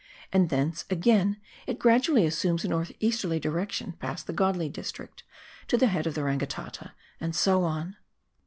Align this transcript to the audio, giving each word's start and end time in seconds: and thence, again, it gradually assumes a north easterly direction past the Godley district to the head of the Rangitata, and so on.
and 0.33 0.49
thence, 0.49 0.83
again, 0.89 1.39
it 1.67 1.77
gradually 1.77 2.25
assumes 2.25 2.65
a 2.65 2.67
north 2.67 2.91
easterly 2.99 3.39
direction 3.39 3.91
past 3.99 4.25
the 4.25 4.33
Godley 4.33 4.67
district 4.67 5.21
to 5.67 5.77
the 5.77 5.85
head 5.89 6.07
of 6.07 6.15
the 6.15 6.23
Rangitata, 6.23 6.93
and 7.19 7.35
so 7.35 7.63
on. 7.63 7.97